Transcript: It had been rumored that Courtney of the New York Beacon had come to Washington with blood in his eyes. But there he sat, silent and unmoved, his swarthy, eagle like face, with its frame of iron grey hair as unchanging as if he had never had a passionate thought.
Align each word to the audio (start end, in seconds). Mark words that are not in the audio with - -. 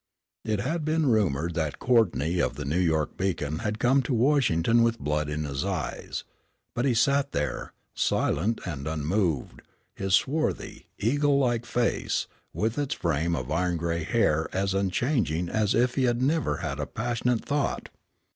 It 0.43 0.61
had 0.61 0.83
been 0.83 1.05
rumored 1.11 1.53
that 1.53 1.77
Courtney 1.77 2.39
of 2.39 2.55
the 2.55 2.65
New 2.65 2.79
York 2.79 3.17
Beacon 3.17 3.59
had 3.59 3.77
come 3.77 4.01
to 4.01 4.15
Washington 4.15 4.81
with 4.81 4.97
blood 4.97 5.29
in 5.29 5.43
his 5.43 5.63
eyes. 5.63 6.23
But 6.73 6.81
there 6.81 6.89
he 6.89 6.95
sat, 6.95 7.69
silent 7.93 8.61
and 8.65 8.87
unmoved, 8.87 9.61
his 9.93 10.15
swarthy, 10.15 10.87
eagle 10.97 11.37
like 11.37 11.67
face, 11.67 12.25
with 12.51 12.79
its 12.79 12.95
frame 12.95 13.35
of 13.35 13.51
iron 13.51 13.77
grey 13.77 14.03
hair 14.03 14.49
as 14.51 14.73
unchanging 14.73 15.49
as 15.49 15.75
if 15.75 15.93
he 15.93 16.05
had 16.05 16.19
never 16.19 16.57
had 16.65 16.79
a 16.79 16.87
passionate 16.87 17.45
thought. 17.45 17.89